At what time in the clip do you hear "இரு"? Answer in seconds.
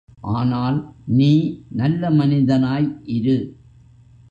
3.05-3.37